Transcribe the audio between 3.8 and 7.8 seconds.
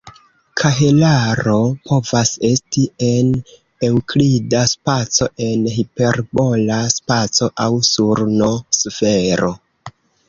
eŭklida spaco, en hiperbola spaco aŭ